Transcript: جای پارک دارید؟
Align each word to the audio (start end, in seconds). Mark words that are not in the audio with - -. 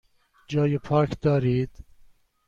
جای 0.47 0.77
پارک 0.77 1.19
دارید؟ 1.21 1.69